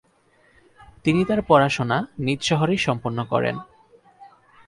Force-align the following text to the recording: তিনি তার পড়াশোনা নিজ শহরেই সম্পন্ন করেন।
তিনি 1.03 1.21
তার 1.25 1.39
পড়াশোনা 1.47 1.97
নিজ 2.19 2.39
শহরেই 2.41 2.77
সম্পন্ন 2.77 3.19
করেন। 3.23 3.55